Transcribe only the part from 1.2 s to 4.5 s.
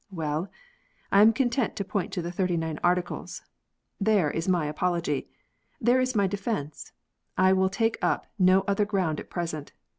am content to point to the Thirty nine Articles. There is